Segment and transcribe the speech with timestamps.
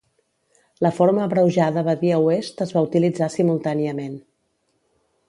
[0.85, 4.21] La forma abreujada Badia Oest es va utilitzar simultàniament.